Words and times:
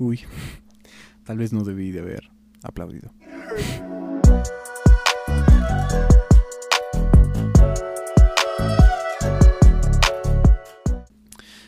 Uy, 0.00 0.20
tal 1.24 1.36
vez 1.36 1.52
no 1.52 1.62
debí 1.62 1.90
de 1.90 2.00
haber 2.00 2.30
aplaudido. 2.62 3.12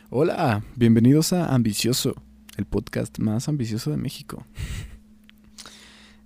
Hola, 0.09 0.65
bienvenidos 0.77 1.35
a 1.35 1.55
Ambicioso, 1.55 2.15
el 2.57 2.65
podcast 2.65 3.19
más 3.19 3.51
ambicioso 3.51 3.91
de 3.91 3.99
México. 3.99 4.47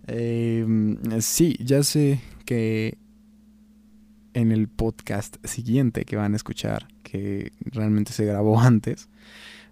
Em, 0.07 0.99
sí, 1.21 1.57
ya 1.59 1.83
sé 1.83 2.21
que 2.45 2.99
en 4.33 4.53
el 4.53 4.69
podcast 4.69 5.45
siguiente 5.45 6.05
que 6.05 6.15
van 6.15 6.35
a 6.35 6.37
escuchar, 6.37 6.87
que 7.03 7.51
realmente 7.63 8.13
se 8.13 8.25
grabó 8.25 8.61
antes, 8.61 9.09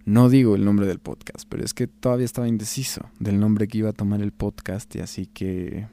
no 0.04 0.28
digo 0.28 0.54
el 0.54 0.64
nombre 0.64 0.86
del 0.86 0.98
podcast, 0.98 1.46
pero 1.48 1.64
es 1.64 1.74
que 1.74 1.86
todavía 1.86 2.24
estaba 2.24 2.48
indeciso 2.48 3.08
del 3.18 3.40
nombre 3.40 3.68
que 3.68 3.78
iba 3.78 3.90
a 3.90 3.95
tomar 3.95 4.20
el 4.20 4.32
podcast 4.32 4.95
y 4.96 5.00
así 5.00 5.26
que 5.26 5.86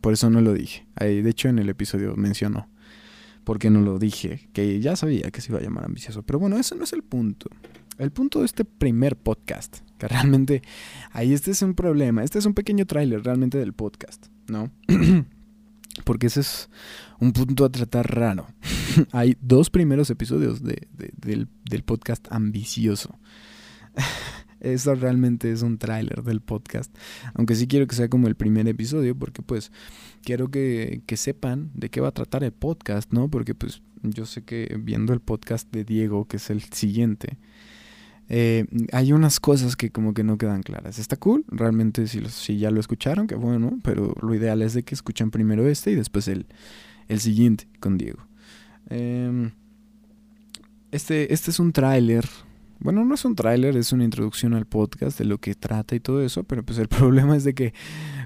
por 0.00 0.12
eso 0.12 0.28
no 0.30 0.40
lo 0.40 0.52
dije. 0.52 0.86
De 0.98 1.28
hecho 1.28 1.48
en 1.48 1.58
el 1.58 1.68
episodio 1.68 2.14
mencionó 2.16 2.68
por 3.44 3.58
qué 3.58 3.70
no 3.70 3.80
lo 3.80 3.98
dije, 3.98 4.48
que 4.52 4.80
ya 4.80 4.96
sabía 4.96 5.30
que 5.30 5.40
se 5.40 5.52
iba 5.52 5.60
a 5.60 5.62
llamar 5.62 5.84
ambicioso, 5.84 6.22
pero 6.22 6.38
bueno, 6.38 6.56
eso 6.56 6.74
no 6.74 6.84
es 6.84 6.92
el 6.92 7.02
punto. 7.02 7.48
El 7.98 8.10
punto 8.10 8.40
de 8.40 8.46
este 8.46 8.64
primer 8.64 9.16
podcast, 9.16 9.78
que 9.98 10.08
realmente 10.08 10.62
ahí 11.12 11.32
este 11.32 11.52
es 11.52 11.62
un 11.62 11.74
problema, 11.74 12.24
este 12.24 12.38
es 12.38 12.46
un 12.46 12.54
pequeño 12.54 12.86
tráiler 12.86 13.22
realmente 13.22 13.58
del 13.58 13.72
podcast, 13.72 14.26
¿no? 14.48 14.70
porque 16.02 16.26
ese 16.26 16.40
es 16.40 16.68
un 17.20 17.32
punto 17.32 17.64
a 17.64 17.70
tratar 17.70 18.14
raro. 18.14 18.46
Hay 19.12 19.36
dos 19.40 19.70
primeros 19.70 20.10
episodios 20.10 20.62
de, 20.62 20.88
del, 21.16 21.48
podcast 21.84 22.26
ambicioso. 22.30 23.18
Eso 24.60 24.94
realmente 24.94 25.52
es 25.52 25.62
un 25.62 25.76
tráiler 25.78 26.22
del 26.22 26.40
podcast. 26.40 26.94
Aunque 27.34 27.54
sí 27.54 27.68
quiero 27.68 27.86
que 27.86 27.94
sea 27.94 28.08
como 28.08 28.28
el 28.28 28.34
primer 28.34 28.66
episodio, 28.66 29.14
porque 29.14 29.42
pues 29.42 29.70
quiero 30.22 30.50
que, 30.50 31.02
que, 31.06 31.18
sepan 31.18 31.70
de 31.74 31.90
qué 31.90 32.00
va 32.00 32.08
a 32.08 32.12
tratar 32.12 32.44
el 32.44 32.52
podcast, 32.52 33.12
¿no? 33.12 33.28
Porque 33.28 33.54
pues 33.54 33.82
yo 34.02 34.24
sé 34.24 34.42
que 34.42 34.76
viendo 34.80 35.12
el 35.12 35.20
podcast 35.20 35.70
de 35.70 35.84
Diego, 35.84 36.26
que 36.26 36.38
es 36.38 36.48
el 36.48 36.62
siguiente, 36.62 37.36
eh, 38.28 38.66
hay 38.92 39.12
unas 39.12 39.40
cosas 39.40 39.76
que 39.76 39.90
como 39.90 40.14
que 40.14 40.24
no 40.24 40.38
quedan 40.38 40.62
claras. 40.62 40.98
Está 40.98 41.16
cool, 41.16 41.44
realmente 41.48 42.06
si, 42.06 42.24
si 42.26 42.58
ya 42.58 42.70
lo 42.70 42.80
escucharon, 42.80 43.26
que 43.26 43.34
bueno, 43.34 43.78
pero 43.82 44.14
lo 44.20 44.34
ideal 44.34 44.62
es 44.62 44.74
de 44.74 44.82
que 44.82 44.94
escuchen 44.94 45.30
primero 45.30 45.68
este 45.68 45.90
y 45.90 45.94
después 45.94 46.28
el, 46.28 46.46
el 47.08 47.20
siguiente 47.20 47.68
con 47.80 47.98
Diego. 47.98 48.26
Em, 48.88 49.52
este, 50.90 51.32
este 51.32 51.50
es 51.50 51.58
un 51.58 51.72
tráiler 51.72 52.24
bueno, 52.80 53.04
no 53.04 53.14
es 53.14 53.24
un 53.24 53.34
tráiler, 53.34 53.76
es 53.76 53.92
una 53.92 54.04
introducción 54.04 54.54
al 54.54 54.66
podcast 54.66 55.18
de 55.18 55.24
lo 55.24 55.38
que 55.38 55.54
trata 55.54 55.94
y 55.94 56.00
todo 56.00 56.22
eso, 56.22 56.44
pero 56.44 56.62
pues 56.62 56.78
el 56.78 56.88
problema 56.88 57.36
es 57.36 57.44
de 57.44 57.54
que 57.54 57.74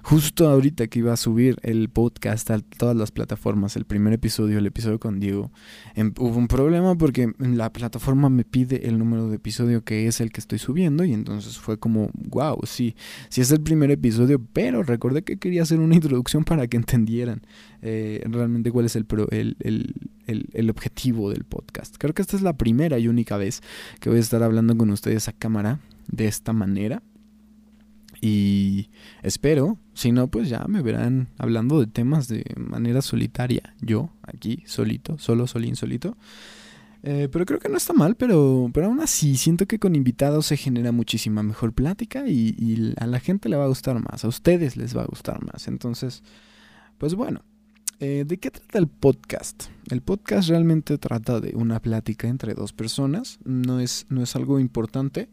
justo 0.03 0.49
ahorita 0.49 0.87
que 0.87 1.01
iba 1.01 1.13
a 1.13 1.17
subir 1.17 1.57
el 1.63 1.89
podcast 1.89 2.51
a 2.51 2.59
todas 2.61 2.97
las 2.97 3.11
plataformas, 3.11 3.77
el 3.77 3.85
primer 3.85 4.13
episodio, 4.13 4.59
el 4.59 4.67
episodio 4.67 4.99
con 4.99 5.21
Diego, 5.21 5.51
em, 5.95 6.13
hubo 6.19 6.37
un 6.37 6.49
problema 6.49 6.97
porque 6.97 7.33
la 7.39 7.73
plataforma 7.73 8.29
me 8.29 8.45
pide 8.45 8.89
el 8.89 8.99
número 8.99 9.29
de 9.29 9.37
episodio 9.37 9.85
que 9.85 10.07
es 10.07 10.21
el 10.21 10.33
que 10.33 10.41
estoy 10.41 10.59
subiendo 10.59 11.05
y 11.05 11.13
entonces 11.13 11.59
fue 11.59 11.79
como, 11.79 12.11
wow, 12.15 12.59
sí, 12.65 12.97
sí 13.29 13.41
es 13.41 13.51
el 13.51 13.61
primer 13.61 13.91
episodio, 13.91 14.41
pero 14.53 14.83
recordé 14.83 15.23
que 15.23 15.39
quería 15.39 15.63
hacer 15.63 15.81
una 15.81 15.95
introducción 15.95 16.45
para 16.45 16.67
que 16.67 16.77
entendieran 16.89 17.43
eh, 17.83 18.23
realmente 18.27 18.71
cuál 18.71 18.87
es 18.87 18.97
el, 18.97 19.07
el, 19.31 19.57
el, 19.61 19.95
el 20.29 20.71
objetivo 20.71 21.31
del 21.31 21.45
podcast. 21.45 21.97
Creo 21.99 22.15
que 22.15 22.23
esta 22.23 22.37
es 22.37 22.43
la 22.43 22.57
primera 22.57 22.99
y 22.99 23.09
única 23.09 23.37
vez 23.37 23.63
que 24.01 24.09
voy 24.09 24.19
a 24.19 24.23
estar 24.23 24.43
hablando 24.43 24.77
con 24.77 24.91
ustedes 24.91 25.29
a 25.29 25.33
cámara 25.33 25.81
de 26.07 26.27
esta 26.27 26.53
manera. 26.53 27.03
Y 28.21 28.91
espero, 29.23 29.79
si 29.95 30.11
no, 30.13 30.29
pues 30.29 30.49
ya 30.49 30.65
me 30.67 30.83
verán 30.83 31.29
hablando 31.39 31.79
de 31.79 31.87
temas 31.87 32.27
de 32.29 32.45
manera 32.57 33.01
solitaria, 33.01 33.75
yo 33.81 34.11
aquí, 34.23 34.65
solito, 34.67 35.19
solo, 35.19 35.47
solín, 35.47 35.77
solito. 35.77 36.17
Eh, 37.05 37.29
pero 37.31 37.47
creo 37.47 37.61
que 37.61 37.69
no 37.69 37.77
está 37.77 37.93
mal, 37.93 38.17
pero, 38.17 38.71
pero 38.75 38.87
aún 38.87 39.01
así 39.01 39.37
siento 39.37 39.67
que 39.67 39.79
con 39.79 39.95
invitados 39.95 40.47
se 40.47 40.57
genera 40.57 40.91
muchísima 40.91 41.45
mejor 41.45 41.73
plática 41.73 42.27
y 42.27 42.93
a 42.97 43.07
la 43.07 43.21
gente 43.21 43.49
le 43.49 43.57
va 43.57 43.65
a 43.65 43.69
gustar 43.69 44.03
más, 44.03 44.25
a 44.25 44.29
ustedes 44.29 44.77
les 44.77 44.97
va 44.97 45.03
a 45.03 45.07
gustar 45.07 45.45
más. 45.45 45.69
Entonces, 45.69 46.25
pues 46.99 47.15
bueno, 47.15 47.45
eh, 48.01 48.25
¿De 48.27 48.39
qué 48.39 48.51
trata 48.51 48.79
el 48.79 48.87
podcast? 48.87 49.65
El 49.91 50.03
podcast 50.03 50.49
realmente 50.49 50.99
trata 50.99 51.41
de 51.41 51.57
una 51.57 51.81
plática 51.81 52.29
entre 52.29 52.55
dos 52.55 52.73
personas, 52.73 53.39
no 53.45 53.81
es, 53.81 54.07
no 54.09 54.23
es 54.23 54.37
algo 54.37 54.61
importante, 54.61 55.29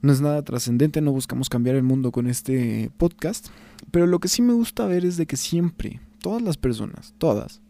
no 0.00 0.12
es 0.12 0.20
nada 0.20 0.42
trascendente, 0.42 1.00
no 1.00 1.12
buscamos 1.12 1.48
cambiar 1.48 1.76
el 1.76 1.84
mundo 1.84 2.10
con 2.10 2.26
este 2.26 2.90
podcast, 2.96 3.48
pero 3.90 4.06
lo 4.06 4.18
que 4.18 4.28
sí 4.28 4.42
me 4.42 4.54
gusta 4.54 4.86
ver 4.86 5.04
es 5.04 5.16
de 5.16 5.26
que 5.26 5.36
siempre, 5.36 6.00
todas 6.20 6.42
las 6.42 6.56
personas, 6.56 7.14
todas, 7.18 7.60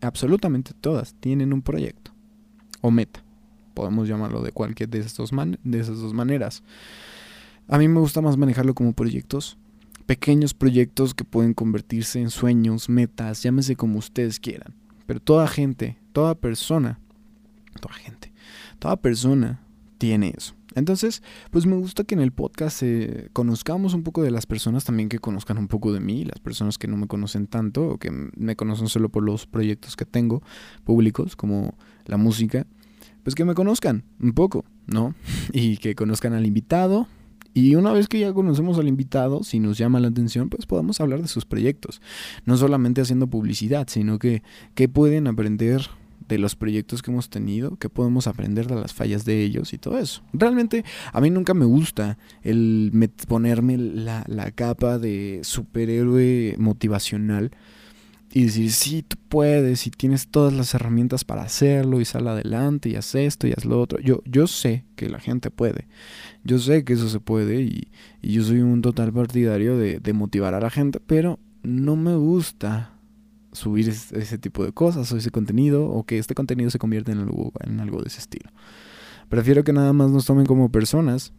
absolutamente 0.00 0.72
todas, 0.80 1.14
tienen 1.14 1.52
un 1.52 1.62
proyecto 1.62 2.12
o 2.80 2.90
meta, 2.90 3.24
podemos 3.74 4.06
llamarlo 4.06 4.42
de 4.42 4.52
cualquier 4.52 4.88
de, 4.88 5.00
estos 5.00 5.30
de 5.64 5.80
esas 5.80 5.98
dos 5.98 6.14
maneras. 6.14 6.62
A 7.66 7.78
mí 7.78 7.88
me 7.88 8.00
gusta 8.00 8.20
más 8.20 8.36
manejarlo 8.36 8.74
como 8.74 8.92
proyectos 8.92 9.56
pequeños 10.02 10.54
proyectos 10.54 11.14
que 11.14 11.24
pueden 11.24 11.54
convertirse 11.54 12.20
en 12.20 12.30
sueños, 12.30 12.88
metas, 12.88 13.42
llámese 13.42 13.76
como 13.76 13.98
ustedes 13.98 14.40
quieran. 14.40 14.74
Pero 15.06 15.20
toda 15.20 15.46
gente, 15.46 15.98
toda 16.12 16.34
persona, 16.34 17.00
toda 17.80 17.94
gente, 17.94 18.32
toda 18.78 18.96
persona 18.96 19.62
tiene 19.98 20.34
eso. 20.36 20.54
Entonces, 20.74 21.22
pues 21.50 21.66
me 21.66 21.76
gusta 21.76 22.04
que 22.04 22.14
en 22.14 22.20
el 22.20 22.32
podcast 22.32 22.82
eh, 22.82 23.28
conozcamos 23.32 23.94
un 23.94 24.02
poco 24.02 24.22
de 24.22 24.30
las 24.30 24.46
personas 24.46 24.84
también 24.84 25.08
que 25.08 25.18
conozcan 25.18 25.58
un 25.58 25.68
poco 25.68 25.92
de 25.92 26.00
mí, 26.00 26.24
las 26.24 26.40
personas 26.40 26.78
que 26.78 26.88
no 26.88 26.96
me 26.96 27.06
conocen 27.06 27.46
tanto 27.46 27.86
o 27.86 27.98
que 27.98 28.10
me 28.10 28.56
conocen 28.56 28.88
solo 28.88 29.10
por 29.10 29.22
los 29.22 29.46
proyectos 29.46 29.96
que 29.96 30.04
tengo 30.04 30.42
públicos, 30.84 31.36
como 31.36 31.76
la 32.06 32.16
música, 32.16 32.66
pues 33.22 33.34
que 33.34 33.44
me 33.44 33.54
conozcan 33.54 34.04
un 34.20 34.32
poco, 34.32 34.64
¿no? 34.86 35.14
Y 35.52 35.76
que 35.76 35.94
conozcan 35.94 36.32
al 36.32 36.46
invitado, 36.46 37.06
y 37.54 37.74
una 37.74 37.92
vez 37.92 38.08
que 38.08 38.18
ya 38.18 38.32
conocemos 38.32 38.78
al 38.78 38.88
invitado, 38.88 39.42
si 39.42 39.60
nos 39.60 39.78
llama 39.78 40.00
la 40.00 40.08
atención, 40.08 40.48
pues 40.48 40.66
podemos 40.66 41.00
hablar 41.00 41.22
de 41.22 41.28
sus 41.28 41.44
proyectos. 41.44 42.00
No 42.46 42.56
solamente 42.56 43.00
haciendo 43.00 43.26
publicidad, 43.26 43.88
sino 43.88 44.18
que 44.18 44.42
qué 44.74 44.88
pueden 44.88 45.26
aprender 45.26 45.82
de 46.28 46.38
los 46.38 46.56
proyectos 46.56 47.02
que 47.02 47.10
hemos 47.10 47.28
tenido, 47.28 47.76
qué 47.76 47.90
podemos 47.90 48.26
aprender 48.26 48.66
de 48.66 48.76
las 48.76 48.94
fallas 48.94 49.24
de 49.24 49.42
ellos 49.42 49.74
y 49.74 49.78
todo 49.78 49.98
eso. 49.98 50.22
Realmente 50.32 50.84
a 51.12 51.20
mí 51.20 51.30
nunca 51.30 51.52
me 51.52 51.66
gusta 51.66 52.16
el 52.42 52.90
ponerme 53.28 53.76
la, 53.76 54.24
la 54.28 54.50
capa 54.50 54.98
de 54.98 55.40
superhéroe 55.42 56.56
motivacional 56.58 57.50
y 58.34 58.44
decir, 58.44 58.72
sí, 58.72 59.02
tú 59.02 59.16
puedes 59.28 59.86
y 59.86 59.90
tienes 59.90 60.28
todas 60.28 60.54
las 60.54 60.72
herramientas 60.74 61.22
para 61.24 61.42
hacerlo 61.42 62.00
y 62.00 62.06
sal 62.06 62.26
adelante 62.28 62.88
y 62.88 62.96
haz 62.96 63.14
esto 63.14 63.46
y 63.46 63.52
haz 63.52 63.66
lo 63.66 63.78
otro. 63.78 63.98
Yo, 64.00 64.22
yo 64.24 64.46
sé 64.46 64.84
que 64.96 65.10
la 65.10 65.20
gente 65.20 65.50
puede, 65.50 65.86
yo 66.42 66.58
sé 66.58 66.84
que 66.84 66.94
eso 66.94 67.10
se 67.10 67.20
puede 67.20 67.62
y, 67.62 67.88
yo 68.22 68.42
soy 68.42 68.60
un 68.60 68.80
total 68.82 69.12
partidario 69.12 69.76
de, 69.76 70.12
motivar 70.12 70.54
a 70.54 70.60
la 70.60 70.70
gente, 70.70 71.00
pero 71.00 71.40
no 71.62 71.96
me 71.96 72.14
gusta 72.14 72.94
subir 73.52 73.88
ese, 73.88 74.38
tipo 74.38 74.64
de 74.64 74.72
cosas 74.72 75.12
o 75.12 75.16
ese 75.16 75.30
contenido 75.30 75.84
o 75.84 76.04
que 76.04 76.18
este 76.18 76.34
contenido 76.34 76.70
se 76.70 76.78
convierta 76.78 77.12
en 77.12 77.18
algo, 77.18 77.52
en 77.60 77.80
algo 77.80 78.00
de 78.00 78.08
ese 78.08 78.20
estilo. 78.20 78.50
Prefiero 79.28 79.64
que 79.64 79.72
nada 79.72 79.92
más 79.92 80.10
nos 80.10 80.24
tomen 80.24 80.46
como 80.46 80.70
personas 80.70 81.32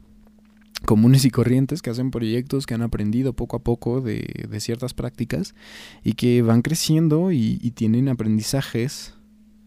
comunes 0.86 1.26
y 1.26 1.32
corrientes 1.32 1.82
que 1.82 1.90
hacen 1.90 2.12
proyectos 2.12 2.66
que 2.66 2.74
han 2.74 2.82
aprendido 2.82 3.34
poco 3.34 3.58
a 3.58 3.60
poco 3.60 4.02
de, 4.02 4.48
ciertas 4.60 4.94
prácticas 4.94 5.56
y 6.04 6.14
que 6.14 6.42
van 6.42 6.62
creciendo 6.62 7.32
y, 7.32 7.58
tienen 7.72 8.10
aprendizajes 8.10 9.16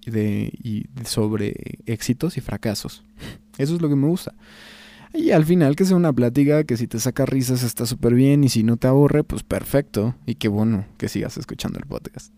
de, 0.07 0.87
sobre 1.05 1.55
éxitos 1.87 2.37
y 2.37 2.41
fracasos. 2.41 3.03
Eso 3.59 3.75
es 3.75 3.83
lo 3.83 3.89
que 3.89 3.97
me 3.97 4.07
gusta. 4.07 4.35
Y 5.15 5.31
al 5.31 5.45
final 5.45 5.77
que 5.77 5.85
sea 5.85 5.97
una 5.97 6.13
plática 6.13 6.65
que 6.65 6.77
si 6.77 6.87
te 6.87 6.99
saca 6.99 7.25
risas 7.25 7.63
está 7.63 7.87
súper 7.87 8.15
bien 8.15 8.45
y 8.45 8.49
si 8.49 8.63
no 8.63 8.77
te 8.77 8.87
aburre, 8.87 9.25
pues 9.25 9.43
perfecto. 9.43 10.15
Y 10.27 10.35
qué 10.35 10.49
bueno 10.49 10.85
que 10.99 11.09
sigas 11.09 11.39
escuchando 11.39 11.79
el 11.79 11.87
podcast. 11.87 12.33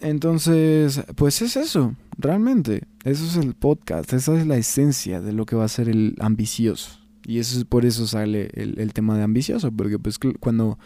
Entonces, 0.00 1.02
pues 1.16 1.42
es 1.42 1.56
eso, 1.56 1.94
realmente. 2.18 2.84
Eso 3.04 3.24
es 3.24 3.36
el 3.36 3.54
podcast, 3.54 4.12
esa 4.12 4.38
es 4.38 4.46
la 4.46 4.56
esencia 4.56 5.22
de 5.22 5.32
lo 5.32 5.46
que 5.46 5.56
va 5.56 5.64
a 5.64 5.68
ser 5.68 5.88
el 5.88 6.16
ambicioso. 6.20 6.98
Y 7.24 7.38
eso 7.38 7.58
es 7.58 7.64
por 7.64 7.84
eso 7.84 8.06
sale 8.06 8.50
el, 8.54 8.92
tema 8.92 9.16
de 9.16 9.22
ambicioso, 9.22 9.70
porque 9.72 9.98
pues 9.98 10.18
cuando 10.40 10.78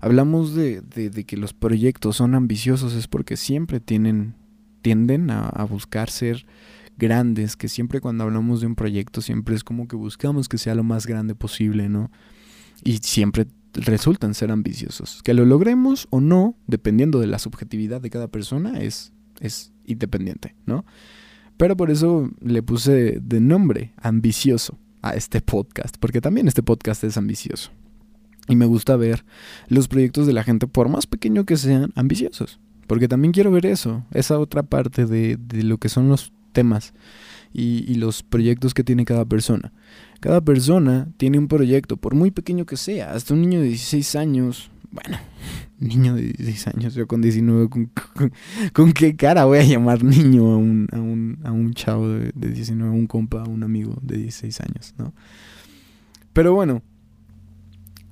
hablamos 0.00 0.54
de, 0.54 0.80
de, 0.80 1.24
que 1.24 1.36
los 1.36 1.52
proyectos 1.52 2.16
son 2.16 2.34
ambiciosos 2.34 2.94
es 2.94 3.08
porque 3.08 3.36
siempre 3.36 3.78
tienen, 3.80 4.34
tienden 4.82 5.30
a, 5.30 5.48
a 5.48 5.64
buscar 5.64 6.10
ser 6.10 6.46
grandes, 6.98 7.56
que 7.56 7.68
siempre 7.68 8.00
cuando 8.00 8.24
hablamos 8.24 8.60
de 8.60 8.66
un 8.66 8.74
proyecto 8.74 9.20
siempre 9.22 9.54
es 9.54 9.64
como 9.64 9.88
que 9.88 9.96
buscamos 9.96 10.48
que 10.48 10.58
sea 10.58 10.74
lo 10.74 10.82
más 10.82 11.06
grande 11.06 11.34
posible, 11.34 11.88
¿no? 11.88 12.10
Y 12.84 12.98
siempre 12.98 13.46
resultan 13.74 14.34
ser 14.34 14.50
ambiciosos. 14.50 15.22
Que 15.22 15.34
lo 15.34 15.44
logremos 15.44 16.06
o 16.10 16.20
no, 16.20 16.56
dependiendo 16.66 17.20
de 17.20 17.28
la 17.28 17.38
subjetividad 17.38 18.00
de 18.00 18.10
cada 18.10 18.28
persona, 18.28 18.80
es, 18.80 19.12
es 19.40 19.72
independiente, 19.86 20.54
¿no? 20.66 20.84
Pero 21.62 21.76
por 21.76 21.92
eso 21.92 22.28
le 22.40 22.60
puse 22.60 23.20
de 23.22 23.40
nombre 23.40 23.92
ambicioso, 23.96 24.80
a 25.00 25.14
este 25.14 25.40
podcast, 25.40 25.96
porque 26.00 26.20
también 26.20 26.48
este 26.48 26.60
podcast 26.60 27.04
es 27.04 27.16
ambicioso. 27.16 27.70
Y 28.48 28.56
me 28.56 28.66
gusta 28.66 28.96
ver 28.96 29.24
los 29.68 29.86
proyectos 29.86 30.26
de 30.26 30.32
la 30.32 30.42
gente, 30.42 30.66
por 30.66 30.88
más 30.88 31.06
pequeño 31.06 31.44
que 31.44 31.56
sean, 31.56 31.92
ambiciosos. 31.94 32.58
Porque 32.88 33.06
también 33.06 33.30
quiero 33.30 33.52
ver 33.52 33.66
eso, 33.66 34.04
esa 34.10 34.40
otra 34.40 34.64
parte 34.64 35.06
de, 35.06 35.36
de 35.36 35.62
lo 35.62 35.78
que 35.78 35.88
son 35.88 36.08
los 36.08 36.32
temas 36.50 36.94
y, 37.52 37.84
y, 37.86 37.94
los 37.94 38.24
proyectos 38.24 38.74
que 38.74 38.82
tiene 38.82 39.04
cada 39.04 39.24
persona. 39.24 39.72
Cada 40.18 40.40
persona 40.40 41.10
tiene 41.16 41.38
un 41.38 41.46
proyecto, 41.46 41.96
por 41.96 42.16
muy 42.16 42.32
pequeño 42.32 42.66
que 42.66 42.76
sea. 42.76 43.12
Hasta 43.12 43.34
un 43.34 43.40
niño 43.40 43.60
de 43.60 43.68
16 43.68 44.16
años, 44.16 44.71
bueno, 44.92 45.18
niño 45.78 46.14
de 46.14 46.22
16 46.22 46.68
años, 46.68 46.94
yo 46.94 47.06
con 47.06 47.20
19, 47.20 47.68
¿con, 48.72 48.92
qué 48.92 49.16
cara 49.16 49.46
voy 49.46 49.58
a 49.58 49.64
llamar 49.64 50.04
niño 50.04 50.52
a 50.52 50.56
un, 50.56 50.88
a 50.92 51.00
un, 51.00 51.38
a 51.44 51.50
un 51.50 51.74
chavo 51.74 52.08
de, 52.08 52.32
de 52.34 52.50
19, 52.50 52.90
a 52.90 52.94
un 52.94 53.06
compa, 53.06 53.42
a 53.42 53.48
un 53.48 53.62
amigo 53.62 53.98
de 54.02 54.18
16 54.18 54.60
años, 54.60 54.94
¿no? 54.98 55.12
Pero 56.32 56.54
bueno, 56.54 56.82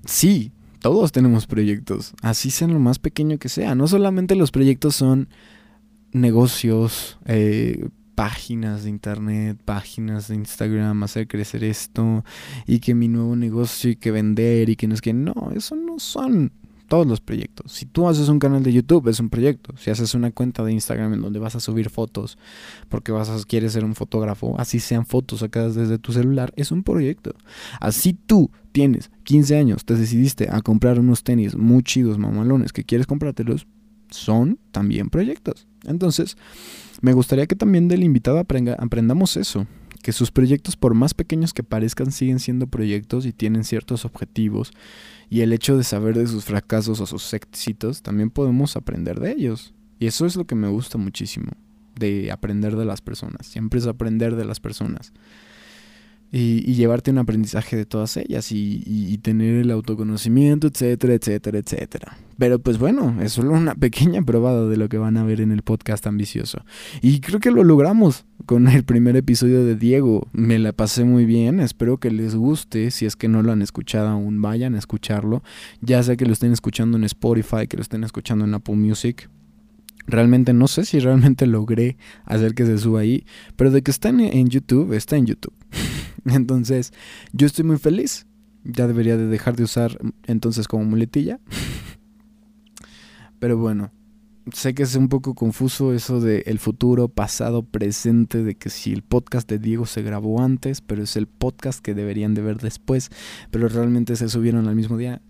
sí, 0.05 0.53
todos 0.81 1.13
tenemos 1.13 1.47
proyectos, 1.47 2.15
así 2.23 2.51
sea 2.51 2.69
lo 2.69 2.81
más 2.81 2.99
pequeño 2.99 3.39
que 3.39 3.49
sea. 3.49 3.75
No 3.75 3.87
solamente 3.87 4.35
los 4.35 4.51
proyectos 4.51 4.97
son 4.97 5.29
negocios, 6.13 7.19
eh, 7.27 7.89
páginas 8.15 8.85
de 8.85 8.91
internet, 8.91 9.59
páginas 9.65 10.29
de 10.29 10.35
Instagram, 10.35 11.03
hacer 11.03 11.27
crecer 11.27 11.65
esto 11.65 12.23
y 12.67 12.81
que 12.81 12.95
mi 12.95 13.09
nuevo 13.09 13.35
negocio 13.35 13.91
y 13.91 13.97
que 13.97 14.11
vender 14.11 14.69
y 14.69 14.77
que 14.77 14.87
no 14.87 14.95
es 14.95 15.01
que 15.01 15.15
no, 15.15 15.35
eso 15.57 15.75
no 15.75 15.99
son 15.99 16.53
todos 16.91 17.07
los 17.07 17.21
proyectos. 17.21 17.71
Si 17.71 17.87
tú 17.87 18.09
haces 18.09 18.29
un 18.29 18.41
canal 18.41 18.65
de 18.65 18.73
YouTube, 18.73 19.07
es 19.07 19.21
un 19.21 19.31
proyecto. 19.31 19.73
Si 19.77 19.91
haces 19.91 20.13
una 20.17 20.33
cuenta 20.33 20.65
de 20.65 20.73
Instagram 20.73 21.15
en 21.15 21.23
donde 21.23 21.39
vas 21.39 21.55
a 21.55 21.61
subir 21.61 21.89
fotos 21.89 22.37
porque 22.89 23.13
vas 23.13 23.31
a, 23.31 23.41
quieres 23.45 23.75
ser 23.75 23.85
un 23.85 23.95
fotógrafo, 23.95 24.57
así 24.59 24.81
sean 24.81 25.07
fotos 25.07 25.39
sacadas 25.39 25.77
desde 25.77 25.99
tu 25.99 26.13
celular, 26.13 26.53
es 26.57 26.73
un 26.73 26.83
proyecto. 26.83 27.37
Así 27.79 28.13
tú 28.13 28.51
tienes 28.73 29.13
15 29.23 29.57
años, 29.57 29.85
te 29.85 29.95
decidiste 29.95 30.49
a 30.51 30.63
comprar 30.63 30.99
unos 30.99 31.23
tenis 31.23 31.55
muy 31.55 31.85
chidos, 31.85 32.19
mamalones, 32.19 32.73
que 32.73 32.83
quieres 32.83 33.07
comprártelos, 33.07 33.69
son 34.11 34.59
también 34.73 35.11
proyectos. 35.11 35.69
Entonces, 35.85 36.37
me 37.03 37.13
gustaría 37.13 37.47
que 37.47 37.55
también 37.55 37.87
del 37.87 38.03
invitado 38.03 38.41
aprendamos 38.41 39.37
eso, 39.37 39.65
que 40.03 40.13
sus 40.13 40.31
proyectos, 40.31 40.77
por 40.77 40.95
más 40.95 41.15
pequeños 41.15 41.53
que 41.53 41.63
parezcan, 41.63 42.13
siguen 42.13 42.39
siendo 42.39 42.67
proyectos 42.67 43.27
y 43.27 43.33
tienen 43.33 43.65
ciertos 43.65 44.05
objetivos. 44.05 44.73
Y 45.29 45.43
el 45.43 45.53
hecho 45.53 45.77
de 45.77 45.85
saber 45.85 46.17
de 46.17 46.27
sus 46.27 46.45
fracasos 46.45 47.01
o 47.01 47.07
sus 47.07 47.33
éxitos, 47.35 48.03
también 48.03 48.31
podemos 48.31 48.77
aprender 48.77 49.21
de 49.21 49.33
ellos. 49.33 49.75
Y 49.99 50.07
eso 50.07 50.27
es 50.27 50.37
lo 50.37 50.47
que 50.47 50.55
me 50.55 50.69
gusta 50.69 50.99
muchísimo, 50.99 51.53
de 51.99 52.33
aprender 52.33 52.77
de 52.77 52.87
las 52.87 53.03
personas. 53.03 53.47
Siempre 53.47 53.79
es 53.79 53.87
aprender 53.87 54.37
de 54.37 54.45
las 54.45 54.61
personas 54.61 55.13
y, 56.33 56.75
llevarte 56.75 57.11
un 57.11 57.19
aprendizaje 57.19 57.77
de 57.77 57.87
todas 57.87 58.17
ellas 58.17 58.53
y, 58.53 59.19
tener 59.23 59.57
el 59.57 59.71
autoconocimiento, 59.71 60.69
etcétera, 60.69 61.15
etcétera, 61.15 61.59
etcétera. 61.59 62.17
Pero 62.39 62.59
pues 62.59 62.79
bueno, 62.79 63.17
es 63.21 63.33
solo 63.33 63.53
una 63.53 63.75
pequeña 63.77 64.23
probada 64.23 64.67
de 64.67 64.77
lo 64.77 64.89
que 64.89 64.97
van 64.97 65.17
a 65.17 65.25
ver 65.25 65.41
en 65.41 65.51
el 65.51 65.63
podcast 65.63 66.07
ambicioso. 66.07 66.65
Y 67.03 67.21
creo 67.21 67.41
que 67.41 67.51
lo 67.51 67.65
logramos 67.65 68.25
con 68.47 68.69
el 68.69 68.85
primer 68.85 69.17
episodio 69.17 69.65
de 69.65 69.77
Diego. 69.77 70.27
Me 70.33 70.59
la 70.59 70.73
pasé 70.73 71.05
muy 71.05 71.27
bien, 71.27 71.61
espero 71.61 71.99
que 71.99 72.11
les 72.11 72.35
guste. 72.35 72.91
Si 72.91 73.05
es 73.05 73.17
que 73.17 73.29
no 73.29 73.43
lo 73.43 73.53
han 73.53 73.63
escuchado 73.63 74.09
aún, 74.09 74.41
vayan 74.41 74.75
a 74.75 74.79
escucharlo. 74.79 75.43
Ya 75.81 76.03
sea 76.03 76.17
que 76.17 76.25
lo 76.25 76.33
estén 76.33 76.53
escuchando 76.53 76.97
en 76.97 77.05
Spotify, 77.05 77.67
que 77.69 77.77
lo 77.77 77.83
estén 77.83 78.05
escuchando 78.05 78.45
en 78.45 78.55
Apple 78.55 78.77
Music. 78.77 79.29
Realmente 80.07 80.55
no 80.55 80.67
sé 80.67 80.87
si 80.87 80.99
realmente 80.99 81.47
logré 81.47 81.99
hacer 82.25 82.55
que 82.55 82.65
se 82.65 82.79
suba 82.79 83.01
ahí, 83.01 83.25
pero 83.57 83.71
de 83.71 83.83
que 83.83 83.91
está 83.91 84.09
en 84.09 84.49
YouTube, 84.49 84.95
está 84.95 85.17
en 85.17 85.27
YouTube. 85.27 85.55
Entonces, 86.25 86.93
yo 87.33 87.47
estoy 87.47 87.65
muy 87.65 87.79
feliz. 87.79 88.27
Ya 88.65 88.87
debería 88.87 89.17
de 89.17 89.27
dejar 89.27 89.57
de 89.57 89.65
usar 89.65 89.99
entonces 90.27 90.69
como 90.69 90.85
muletilla. 90.85 91.41
Pero 93.39 93.57
bueno, 93.57 93.91
sé 94.53 94.75
que 94.75 94.83
es 94.83 94.95
un 94.97 95.09
poco 95.09 95.35
confuso 95.35 95.93
eso 95.93 96.21
de 96.21 96.43
el 96.47 96.59
futuro, 96.59 97.09
pasado, 97.09 97.63
presente, 97.63 98.43
de 98.43 98.55
que 98.55 98.71
si 98.71 98.93
el 98.93 99.03
podcast 99.03 99.49
de 99.49 99.59
Diego 99.59 99.87
se 99.87 100.03
grabó 100.03 100.43
antes, 100.43 100.81
pero 100.81 101.03
es 101.03 101.17
el 101.17 101.27
podcast 101.27 101.81
que 101.81 101.95
deberían 101.95 102.35
de 102.35 102.43
ver 102.43 102.59
después, 102.59 103.11
pero 103.51 103.69
realmente 103.69 104.17
se 104.17 104.29
subieron 104.29 104.69
al 104.69 104.77
mismo 104.77 104.97
día. 104.99 105.23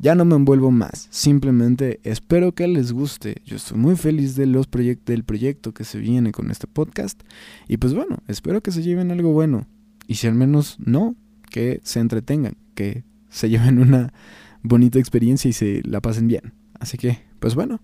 Ya 0.00 0.14
no 0.14 0.24
me 0.24 0.36
envuelvo 0.36 0.70
más, 0.70 1.08
simplemente 1.10 2.00
espero 2.04 2.54
que 2.54 2.68
les 2.68 2.92
guste. 2.92 3.42
Yo 3.44 3.56
estoy 3.56 3.78
muy 3.78 3.96
feliz 3.96 4.36
de 4.36 4.46
los 4.46 4.68
del 4.70 5.24
proyecto 5.24 5.74
que 5.74 5.84
se 5.84 5.98
viene 5.98 6.30
con 6.30 6.50
este 6.52 6.68
podcast 6.68 7.20
y 7.66 7.78
pues 7.78 7.94
bueno, 7.94 8.18
espero 8.28 8.62
que 8.62 8.70
se 8.70 8.82
lleven 8.82 9.10
algo 9.10 9.32
bueno. 9.32 9.66
Y 10.08 10.16
si 10.16 10.26
al 10.26 10.34
menos 10.34 10.78
no, 10.80 11.14
que 11.50 11.80
se 11.84 12.00
entretengan, 12.00 12.56
que 12.74 13.04
se 13.28 13.48
lleven 13.48 13.78
una 13.78 14.12
bonita 14.62 14.98
experiencia 14.98 15.48
y 15.48 15.52
se 15.52 15.82
la 15.84 16.00
pasen 16.00 16.26
bien. 16.26 16.54
Así 16.80 16.98
que, 16.98 17.20
pues 17.38 17.54
bueno, 17.54 17.80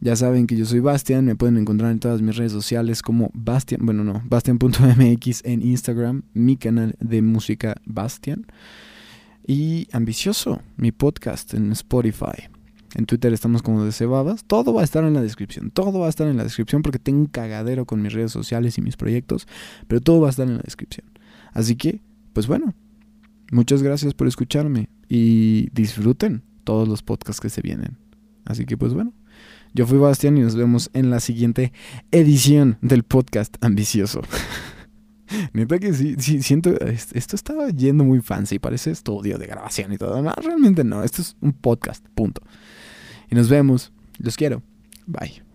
ya 0.00 0.14
saben 0.14 0.46
que 0.46 0.56
yo 0.56 0.66
soy 0.66 0.80
Bastian, 0.80 1.24
me 1.24 1.36
pueden 1.36 1.56
encontrar 1.56 1.90
en 1.90 2.00
todas 2.00 2.22
mis 2.22 2.36
redes 2.36 2.52
sociales 2.52 3.02
como 3.02 3.30
Bastian, 3.34 3.84
bueno 3.84 4.04
no, 4.04 4.22
bastian.mx 4.24 5.44
en 5.44 5.62
Instagram, 5.62 6.22
mi 6.34 6.56
canal 6.56 6.96
de 7.00 7.22
música 7.22 7.76
Bastian. 7.86 8.46
Y 9.46 9.88
Ambicioso, 9.92 10.60
mi 10.76 10.92
podcast 10.92 11.54
en 11.54 11.72
Spotify. 11.72 12.48
En 12.94 13.06
Twitter 13.06 13.32
estamos 13.32 13.62
como 13.62 13.84
de 13.84 13.92
Cebadas. 13.92 14.44
Todo 14.44 14.74
va 14.74 14.82
a 14.82 14.84
estar 14.84 15.02
en 15.04 15.14
la 15.14 15.22
descripción. 15.22 15.70
Todo 15.70 15.98
va 15.98 16.06
a 16.06 16.10
estar 16.10 16.28
en 16.28 16.36
la 16.36 16.44
descripción 16.44 16.82
porque 16.82 16.98
tengo 16.98 17.20
un 17.20 17.26
cagadero 17.26 17.86
con 17.86 18.02
mis 18.02 18.12
redes 18.12 18.30
sociales 18.32 18.76
y 18.78 18.82
mis 18.82 18.96
proyectos. 18.96 19.48
Pero 19.88 20.00
todo 20.00 20.20
va 20.20 20.28
a 20.28 20.30
estar 20.30 20.46
en 20.46 20.56
la 20.56 20.62
descripción. 20.62 21.06
Así 21.52 21.76
que, 21.76 22.00
pues 22.32 22.46
bueno, 22.46 22.74
muchas 23.50 23.82
gracias 23.82 24.14
por 24.14 24.26
escucharme 24.26 24.88
y 25.08 25.68
disfruten 25.72 26.42
todos 26.64 26.88
los 26.88 27.02
podcasts 27.02 27.40
que 27.40 27.50
se 27.50 27.62
vienen. 27.62 27.98
Así 28.44 28.64
que, 28.64 28.76
pues 28.76 28.94
bueno, 28.94 29.12
yo 29.74 29.86
fui 29.86 29.98
Bastián 29.98 30.36
y 30.36 30.40
nos 30.40 30.56
vemos 30.56 30.90
en 30.92 31.10
la 31.10 31.20
siguiente 31.20 31.72
edición 32.10 32.78
del 32.82 33.04
podcast 33.04 33.56
ambicioso. 33.60 34.22
Neta 35.52 35.78
que 35.78 35.94
sí, 35.94 36.16
sí, 36.18 36.42
siento, 36.42 36.78
esto 36.80 37.36
estaba 37.36 37.70
yendo 37.70 38.04
muy 38.04 38.20
fancy, 38.20 38.58
parece 38.58 38.90
estudio 38.90 39.38
de 39.38 39.46
grabación 39.46 39.92
y 39.92 39.98
todo. 39.98 40.20
No, 40.20 40.32
realmente 40.34 40.84
no, 40.84 41.02
esto 41.02 41.22
es 41.22 41.36
un 41.40 41.52
podcast, 41.52 42.04
punto. 42.14 42.42
Y 43.30 43.34
nos 43.34 43.48
vemos, 43.48 43.92
los 44.18 44.36
quiero, 44.36 44.62
bye. 45.06 45.51